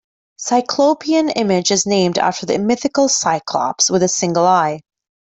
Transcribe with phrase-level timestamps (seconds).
[0.39, 4.81] Cyclopean image is named after the mythical Cyclops with a single eye.